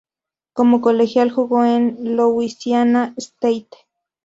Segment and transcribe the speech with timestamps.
[0.53, 3.77] Como colegial jugo en Louisiana State.